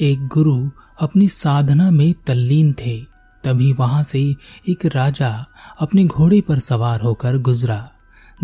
[0.00, 0.70] एक गुरु
[1.00, 3.00] अपनी साधना में तल्लीन थे,
[3.44, 4.36] तभी वहाँ से
[4.68, 5.46] एक राजा
[5.80, 7.90] अपने घोड़े पर सवार होकर गुजरा।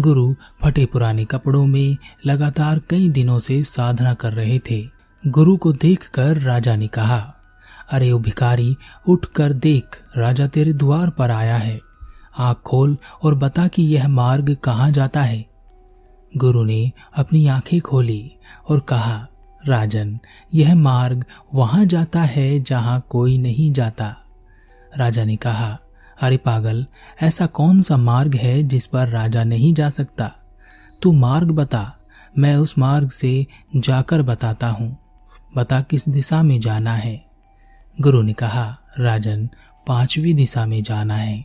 [0.00, 4.88] गुरु फटे पुराने कपड़ों में लगातार कई दिनों से साधना कर रहे थे।
[5.26, 7.34] गुरु को देखकर राजा ने कहा,
[7.90, 8.76] अरे, ओ भिखारी
[9.08, 9.84] उठकर देख,
[10.16, 11.80] राजा तेरे द्वार पर आया है।
[12.38, 15.46] आँख खोल और बता कि यह मार्ग कहाँ जाता है?
[16.36, 18.32] गुरु ने अपनी आँखें खोली
[18.68, 19.26] और कहा
[19.68, 20.18] राजन,
[20.54, 24.16] यह मार्ग वहाँ जाता है जहाँ कोई नहीं जाता।
[24.98, 25.78] राजा ने कहा,
[26.22, 26.86] अरे पागल,
[27.22, 30.32] ऐसा कौन सा मार्ग है जिस पर राजा नहीं जा सकता?
[31.02, 31.96] तू मार्ग बता,
[32.38, 33.46] मैं उस मार्ग से
[33.76, 34.98] जाकर बताता हूँ।
[35.56, 37.24] बता किस दिशा में जाना है।
[38.00, 39.48] गुरु ने कहा, राजन,
[39.86, 41.44] पांचवी दिशा में जाना है।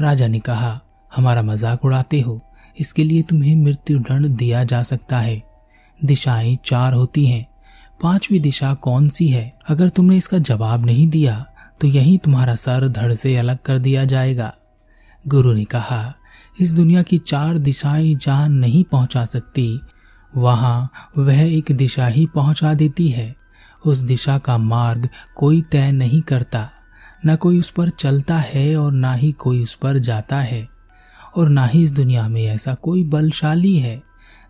[0.00, 0.80] राजा ने कहा,
[1.16, 2.40] हमारा मज़ाक उड़ाते हो,
[2.80, 5.55] इसके लिए तुम्हें मृत्यु दंड दिया जा सकता है।
[6.04, 7.46] दिशाएँ चार होती हैं।
[8.02, 9.58] पांचवी दिशा कौन सी है?
[9.68, 11.46] अगर तुमने इसका जवाब नहीं दिया
[11.80, 14.54] तो यही तुम्हारा सर धड़ से अलग कर दिया जाएगा।
[15.28, 16.14] गुरु ने कहा,
[16.60, 19.80] इस दुनिया की चार दिशाएँ जहाँ नहीं पहुँचा सकती।
[20.36, 23.34] वहाँ वह एक दिशा ही पहुँचा देती है।
[23.86, 26.70] उस दिशा का मार्ग कोई तय नहीं करता।
[27.26, 30.68] न कोई उस पर चलता है और ना ही कोई उस पर जाता है।
[31.36, 34.02] और ना ही इस दुनिया में ऐसा कोई बलशाली है।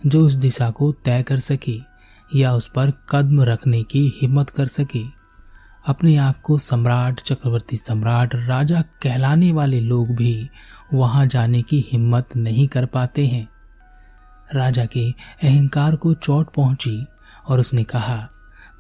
[0.07, 1.81] जो उस दिशा को तय कर सके
[2.35, 5.05] या उस पर कदम रखने की हिम्मत कर सके।
[5.87, 10.49] अपने आप को सम्राट, चक्रवर्ती सम्राट, राजा कहलाने वाले लोग भी
[10.95, 13.49] वहाँ जाने की हिम्मत नहीं कर पाते हैं।
[14.55, 15.11] राजा के
[15.43, 17.07] अहंकार को चोट पहुँची
[17.49, 18.29] और उसने कहा,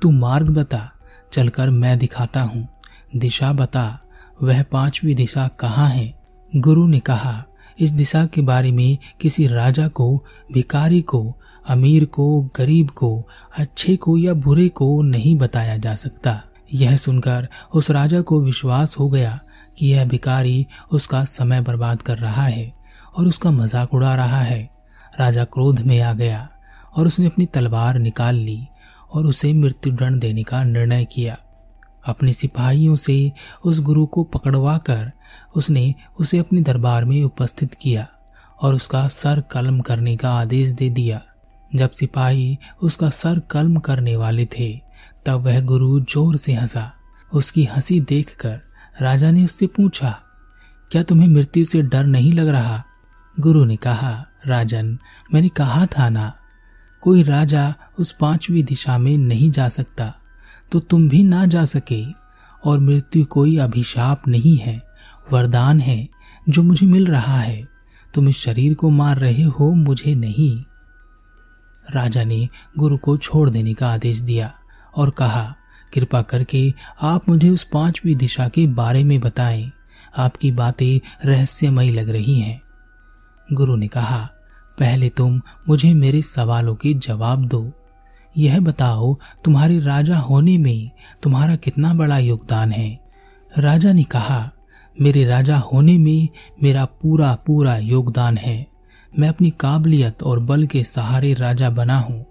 [0.02, 0.92] तू मार्ग बता,
[1.32, 2.68] चलकर मैं दिखाता हूँ।
[3.16, 4.00] दिशा बता,
[4.42, 6.14] वह पांचवी दिशा कहाँ है?
[6.56, 7.44] गुरु ने कहा
[7.78, 11.34] इस दिशा के बारे में किसी राजा को भिकारी को,
[11.68, 16.42] अमीर को, गरीब को, अच्छे को या बुरे को नहीं बताया जा सकता।
[16.74, 19.40] यह सुनकर उस राजा को विश्वास हो गया
[19.78, 22.72] कि यह भिकारी उसका समय बर्बाद कर रहा है
[23.16, 24.70] और उसका मज़ाक उड़ा रहा है।
[25.20, 26.48] राजा क्रोध में आ गया
[26.96, 28.66] और उसने अपनी तलवार निकाल ली
[29.12, 31.36] और उसे मृत्युदंड देने का निर्णय किया।
[32.06, 33.32] अपने सिपाहियों से
[33.64, 35.10] उस गुरु को पकड़वा कर
[35.56, 38.06] उसने उसे अपने दरबार में उपस्थित किया
[38.60, 41.20] और उसका सर कलम करने का आदेश दे दिया।
[41.74, 44.72] जब सिपाही उसका सर कलम करने वाले थे,
[45.26, 46.90] तब वह गुरु ज़ोर से हंसा।
[47.32, 48.60] उसकी हँसी देखकर
[49.02, 50.10] राजा ने उससे पूछा,
[50.90, 52.82] क्या तुम्हें मृत्यु से डर नहीं लग रहा?
[53.40, 54.98] गुरु ने कहा, राजन,
[55.34, 56.32] मैंने कहा था ना,
[57.02, 60.14] कोई राजा उस पांचवी दिशा में नहीं जा सकता।
[60.72, 62.04] तो तुम भी ना जा सके,
[62.64, 64.82] और मृत्यु कोई अभिशाप नहीं है,
[65.32, 66.08] वरदान है,
[66.48, 67.62] जो मुझे मिल रहा है।
[68.14, 70.62] तुम इस शरीर को मार रहे हो, मुझे नहीं।
[71.90, 74.54] राजा ने गुरु को छोड़ देने का आदेश दिया
[74.96, 75.54] और कहा,
[75.94, 79.72] कृपा करके आप मुझे उस पांचवी दिशा के बारे में बताएँ।
[80.16, 82.60] आपकी बातें रहस्यमयी लग रही हैं।
[83.52, 84.30] गुरु ने कहा,
[84.78, 87.72] पहले तुम मुझे मेरे सवालों के जवाब दो।
[88.38, 90.90] यह बताओ, तुम्हारे राजा होने में
[91.22, 93.00] तुम्हारा कितना बड़ा योगदान है?
[93.58, 94.52] राजा ने कहा,
[95.00, 96.28] मेरे राजा होने में
[96.62, 98.66] मेरा पूरा पूरा योगदान है।
[99.18, 102.26] मैं अपनी काबिलियत और बल के सहारे राजा बना हूँ।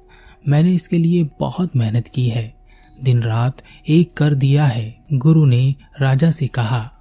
[0.47, 2.55] मैंने इसके लिए बहुत मेहनत की है।
[3.03, 3.57] दिन रात
[3.89, 6.91] एक कर दिया है, गुरु ने राजा से कहा।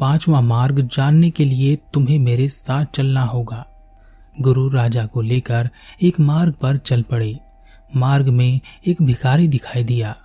[0.00, 3.66] पांचवा मार्ग जानने के लिए तुम्हें मेरे साथ चलना होगा।
[4.40, 5.70] गुरु राजा को लेकर
[6.02, 7.38] एक मार्ग पर चल पड़े।
[7.96, 10.16] मार्ग में एक भिखारी दिखाई दिया।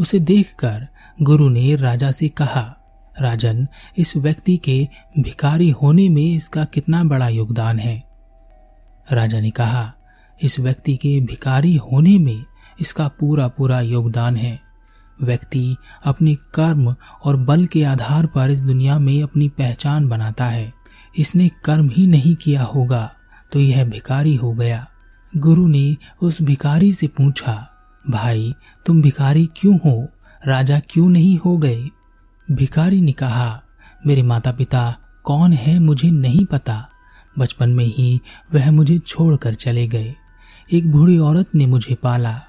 [0.00, 0.86] उसे देखकर
[1.22, 2.76] गुरु ने राजा से कहा,
[3.20, 3.66] राजन,
[3.98, 4.88] इस व्यक्ति के
[5.18, 8.04] भिखारी होने में इसका कितना बड़ा योगदान है?
[9.12, 9.92] राजा ने कहा,
[10.42, 12.44] इस व्यक्ति के भिखारी होने में
[12.80, 14.60] इसका पूरा पूरा योगदान है।
[15.22, 16.94] व्यक्ति अपने कर्म
[17.24, 20.72] और बल के आधार पर इस दुनिया में अपनी पहचान बनाता है।
[21.18, 23.12] इसने कर्म ही नहीं किया होगा
[23.52, 24.86] तो यह भिखारी हो गया।
[25.36, 27.70] गुरु ने उस भिखारी से पूछा,
[28.10, 28.54] भाई,
[28.86, 30.08] तुम भिखारी क्यों हो?
[30.46, 31.88] राजा क्यों नहीं हो गए?
[32.52, 33.62] भिखारी ने कहा,
[34.06, 36.88] मेरे माता पिता कौन है मुझे नहीं पता।
[37.38, 38.20] बचपन में ही
[38.54, 40.14] वह मुझे छोड़कर चले गए।
[40.72, 42.40] एक बूढ़ी औरत ने मुझे पाला।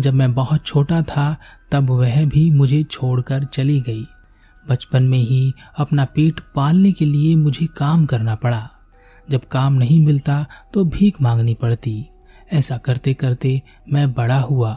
[0.00, 1.36] जब मैं बहुत छोटा था,
[1.72, 4.06] तब वह भी मुझे छोड़कर चली गई।
[4.68, 8.70] बचपन में ही अपना पेट पालने के लिए मुझे काम करना पड़ा।
[9.30, 12.06] जब काम नहीं मिलता तो भीख मांगनी पड़ती।
[12.52, 13.60] ऐसा करते करते
[13.92, 14.72] मैं बड़ा हुआ।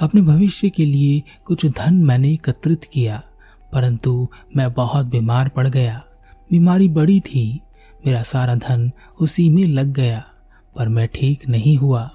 [0.00, 3.22] अपने भविष्य के लिए कुछ धन मैंने एकत्रित किया,
[3.72, 6.02] परंतु मैं बहुत बीमार पड़ गया।
[6.50, 7.60] बीमारी बड़ी थी।
[8.06, 8.90] मेरा सारा धन
[9.20, 10.24] उसी में लग गया,
[10.76, 12.10] पर मैं ठीक नहीं हुआ।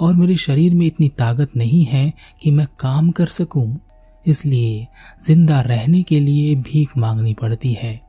[0.00, 2.12] और मेरे शरीर में इतनी ताकत नहीं है
[2.42, 3.78] कि मैं काम कर सकूँ।
[4.26, 4.86] इसलिए
[5.24, 8.00] ज़िंदा रहने के लिए भीख मांगनी पड़ती है।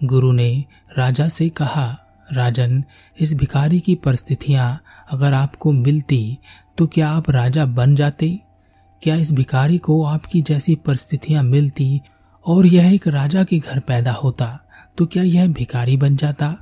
[0.00, 0.64] गुरु ने
[0.98, 1.86] राजा से कहा,
[2.32, 2.82] राजन,
[3.20, 4.80] इस भिखारी की परिस्थितियाँ
[5.12, 6.38] अगर आपको मिलती
[6.78, 8.38] तो क्या आप राजा बन जाते?
[9.02, 12.00] क्या इस भिखारी को आपकी जैसी परिस्थितियाँ मिलती
[12.46, 14.58] और यह एक राजा के घर पैदा होता
[14.98, 16.56] तो क्या यह भिखारी बन जाता?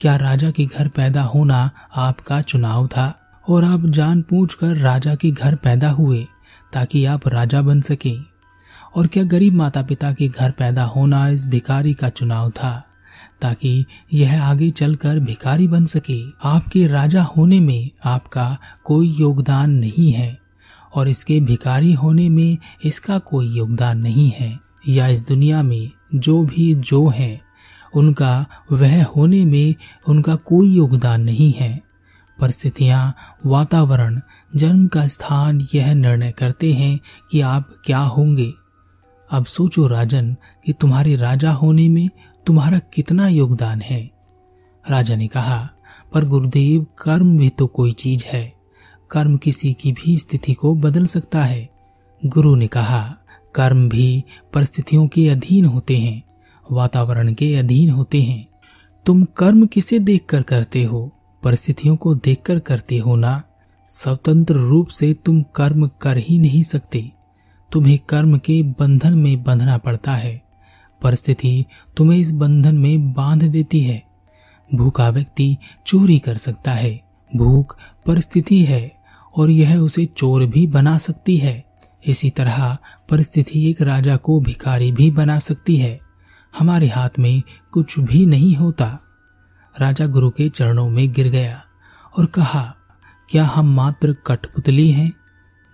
[0.00, 3.14] क्या राजा के घर पैदा होना आपका चुनाव था
[3.48, 6.26] और आप जान पूछ कर राजा के घर पैदा हुए,
[6.72, 8.14] ताकि आप राजा बन सके?
[8.96, 12.85] और क्या गरीब माता पिता के घर पैदा होना इस भिखारी का चुनाव था?
[13.40, 20.12] ताकि यह आगे चलकर भिखारी बन सके। आपके राजा होने में आपका कोई योगदान नहीं
[20.12, 20.38] है,
[20.94, 26.42] और इसके भिखारी होने में इसका कोई योगदान नहीं है, या इस दुनिया में जो
[26.44, 27.40] भी जो है,
[27.94, 29.74] उनका, वह होने में
[30.08, 31.82] उनका कोई योगदान नहीं है।
[32.40, 33.14] परिस्थितियाँ,
[33.46, 34.20] वातावरण,
[34.56, 37.00] जन्म का स्थान यह निर्णय करते हैं
[37.30, 38.52] कि आप क्या होंगे।
[39.30, 40.36] अब सोचो राजन,
[40.66, 42.10] कि तुम्हारे राजा होने में
[42.46, 44.10] तुम्हारा कितना योगदान है?
[44.90, 45.70] राजा ने कहा,
[46.14, 48.52] पर गुरुदेव, कर्म भी तो कोई चीज़ है।
[49.10, 51.70] कर्म किसी की भी स्थिति को बदल सकता है।
[52.26, 53.16] गुरु ने कहा,
[53.54, 56.22] कर्म भी परिस्थितियों के अधीन होते हैं,
[56.72, 58.48] वातावरण के अधीन होते हैं।
[59.06, 61.12] तुम कर्म किसे देखकर करते हो?
[61.42, 63.42] परिस्थितियों को देखकर करते हो ना?
[63.88, 67.12] स्वतंत्र रूप से तुम कर्म कर ही नहीं सकते।
[67.72, 70.45] तुम्हें कर्म के बंधन में बंधना पड़ता है।
[71.02, 71.64] परिस्थिति
[71.96, 74.02] तुम्हें इस बंधन में बाँध देती है।
[74.74, 75.56] भूखा व्यक्ति
[75.86, 77.00] चोरी कर सकता है।
[77.36, 78.96] भूख परिस्थिति है
[79.36, 81.66] और यह उसे चोर भी बना सकती है।
[82.06, 82.78] इसी तरह
[83.10, 86.00] परिस्थिति एक राजा को भिखारी भी बना सकती है।
[86.58, 87.42] हमारे हाथ में
[87.72, 88.98] कुछ भी नहीं होता।
[89.80, 91.62] राजा गुरु के चरणों में गिर गया
[92.18, 92.74] और कहा,
[93.30, 95.12] क्या हम मात्र कठपुतली हैं?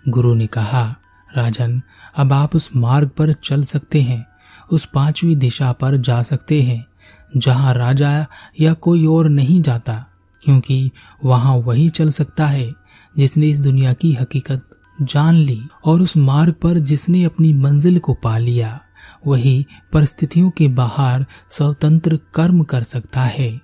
[0.08, 0.96] गुरु ने कहा,
[1.36, 1.80] राजन,
[2.16, 4.26] अब आप उस मार्ग पर चल सकते हैं।
[4.72, 6.86] उस पांचवी दिशा पर जा सकते हैं,
[7.36, 8.26] जहाँ राजा
[8.60, 10.06] या कोई और नहीं जाता,
[10.42, 10.90] क्योंकि
[11.24, 12.74] वहाँ वही चल सकता है,
[13.18, 14.62] जिसने इस दुनिया की हकीकत
[15.02, 18.80] जान ली और उस मार्ग पर जिसने अपनी मंजिल को पा लिया,
[19.26, 23.60] वही परिस्थितियों के बाहर स्वतंत्र कर्म कर सकता है।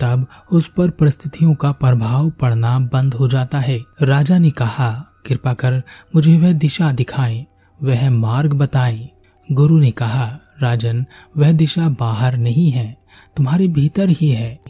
[0.00, 5.54] तब उस पर परिस्थितियों का प्रभाव पड़ना बंद हो जाता है। राजा ने कहा, कृपा
[5.54, 5.82] कर
[6.14, 7.46] मुझे वह दिशा दिखाएँ,
[7.82, 9.08] वह मार्ग बताएँ।
[9.52, 11.06] गुरु ने कहा, राजन,
[11.36, 12.96] वह दिशा बाहर नहीं है,
[13.36, 14.60] तुम्हारे भीतर ही है।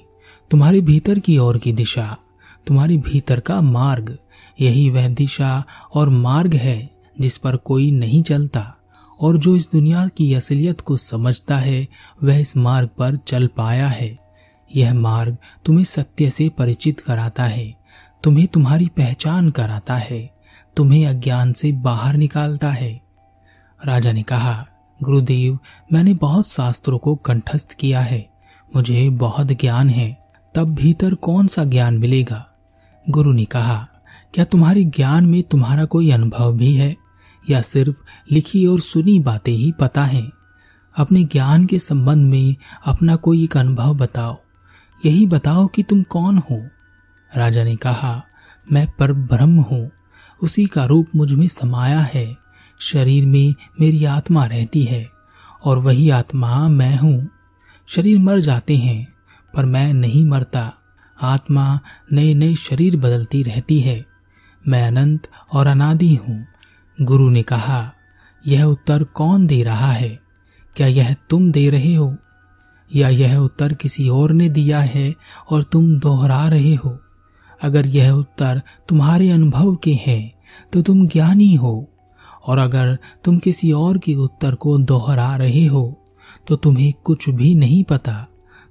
[0.50, 2.16] तुम्हारे भीतर की ओर की दिशा,
[2.66, 4.18] तुम्हारे भीतर का मार्ग,
[4.60, 6.90] यही वह दिशा और मार्ग है
[7.20, 8.76] जिस पर कोई नहीं चलता,
[9.20, 11.88] और जो इस दुनिया की असलियत को समझता है,
[12.22, 14.16] वह इस मार्ग पर चल पाया है।
[14.76, 17.74] यह मार्ग तुम्हें सत्य से परिचित कराता है,
[18.22, 20.34] तुम्हें तुम्हारी पहचान कराता है,
[20.76, 23.00] तुम्हें अज्ञान से बाहर निकालता है।
[23.84, 24.66] राजा ने कहा
[25.02, 25.58] गुरुदेव,
[25.92, 28.30] मैंने बहुत शास्त्रों को कंठस्थ किया है।
[28.76, 30.18] मुझे बहुत ज्ञान है,
[30.54, 32.46] तब भीतर कौन सा ज्ञान मिलेगा?
[33.10, 33.88] गुरु ने कहा,
[34.34, 36.96] क्या तुम्हारे ज्ञान में तुम्हारा कोई अनुभव भी है?
[37.50, 37.96] या सिर्फ़
[38.30, 40.30] लिखी और सुनी बातें ही पता है?
[40.96, 42.56] अपने ज्ञान के संबंध में
[42.86, 44.38] अपना कोई एक अनुभव बताओ।
[45.06, 46.68] यही बताओ कि तुम कौन हो?
[47.36, 48.24] राजा ने कहा,
[48.72, 49.90] मैं पर ब्रह्म हूँ,
[50.42, 52.36] उसी का रूप मुझमें समाया है।
[52.80, 55.10] शरीर में मेरी आत्मा रहती है,
[55.64, 57.28] और वही आत्मा मैं हूँ।
[57.88, 59.08] शरीर मर जाते हैं,
[59.54, 60.72] पर मैं नहीं मरता।
[61.22, 61.80] आत्मा
[62.12, 64.06] नए नए शरीर बदलती रहती है।
[64.68, 66.46] मैं अनंत और अनादि हूँ।
[67.02, 67.92] गुरु ने कहा,
[68.46, 70.20] यह उत्तर कौन दे रहा है?
[70.76, 72.16] क्या यह तुम दे रहे हो?
[72.94, 75.14] या यह उत्तर किसी और ने दिया है
[75.50, 76.98] और तुम दोहरा रहे हो?
[77.62, 80.32] अगर यह उत्तर तुम्हारे अनुभव के हैं
[80.72, 81.90] तो तुम ज्ञानी हो।
[82.44, 85.96] और अगर तुम किसी और के उत्तर को दोहरा रहे हो
[86.48, 88.26] तो तुम्हें कुछ भी नहीं पता।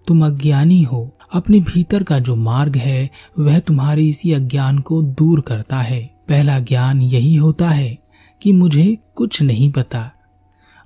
[0.08, 3.10] तुम अज्ञानी हो। अपने भीतर का जो मार्ग है,
[3.40, 7.98] वह तुम्हारे इसी अज्ञान को दूर करता है। पहला ज्ञान यही होता है
[8.42, 10.12] कि मुझे कुछ नहीं पता।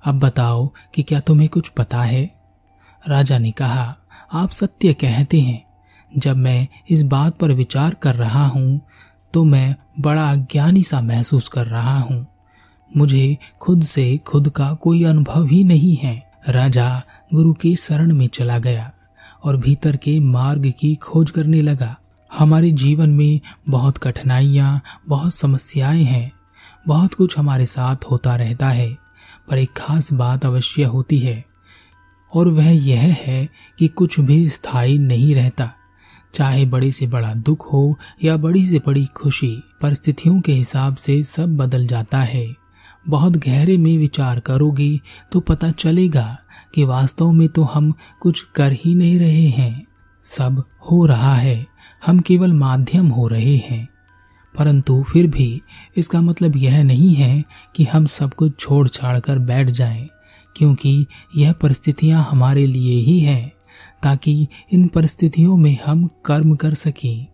[0.04, 2.30] अब बताओ कि क्या तुम्हें कुछ पता है?
[3.08, 3.96] राजा ने कहा,
[4.32, 5.62] आप सत्य कहते हैं।
[6.12, 8.80] जब मैं इस बात पर विचार कर रहा हूँ
[9.34, 12.26] तो मैं बड़ा अज्ञानी सा महसूस कर रहा हूँ।
[12.96, 17.02] मुझे खुद से खुद का कोई अनुभव ही नहीं है। राजा
[17.34, 18.92] गुरु के शरण में चला गया
[19.44, 21.96] और भीतर के मार्ग की खोज करने लगा।
[22.32, 26.32] हमारे जीवन में बहुत कठिनाइयाँ, बहुत समस्याएँ हैं।
[26.86, 28.96] बहुत कुछ हमारे साथ होता रहता है,
[29.50, 31.44] पर एक खास बात अवश्य होती है।
[32.34, 33.48] और वह यह है
[33.78, 35.72] कि कुछ भी स्थायी नहीं रहता।
[36.34, 41.22] चाहे बड़े से बड़ा दुख हो या बड़ी से बड़ी खुशी, परिस्थितियों के हिसाब से
[41.22, 42.63] सब बदल जाता है।
[43.08, 45.00] बहुत गहरे में विचार करोगे
[45.32, 46.38] तो पता चलेगा
[46.74, 49.86] कि वास्तव में तो हम कुछ कर ही नहीं रहे हैं।
[50.24, 51.66] सब हो रहा है।
[52.06, 53.88] हम केवल माध्यम हो रहे हैं।
[54.58, 55.60] परंतु फिर भी
[55.96, 57.44] इसका मतलब यह नहीं है
[57.76, 60.08] कि हम सब कुछ छोड़ छाड़ कर बैठ जाएँ,
[60.56, 61.06] क्योंकि
[61.36, 63.52] यह परिस्थितियाँ हमारे लिए ही हैं
[64.02, 67.26] ताकि इन परिस्थितियों में हम कर्म कर सकें।